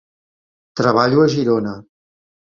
[0.79, 1.75] Treballo a Girona.